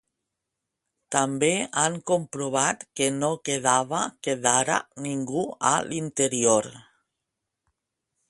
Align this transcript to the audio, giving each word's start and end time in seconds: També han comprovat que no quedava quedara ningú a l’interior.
També 1.15 1.49
han 1.81 1.97
comprovat 2.11 2.85
que 3.01 3.09
no 3.17 3.29
quedava 3.49 4.01
quedara 4.27 4.79
ningú 5.07 5.43
a 5.73 5.77
l’interior. 5.91 6.73